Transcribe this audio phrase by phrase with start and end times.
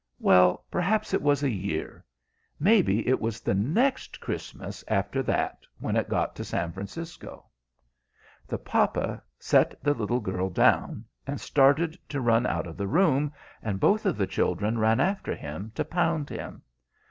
[0.17, 2.03] "Well, perhaps it was a year.
[2.59, 7.45] Maybe it was the next Christmas after that when it got to San Francisco."
[8.47, 13.31] The papa set the little girl down, and started to run out of the room,
[13.61, 16.63] and both of the children ran after him, to pound him.